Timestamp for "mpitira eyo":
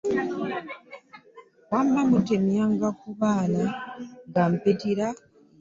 4.53-5.21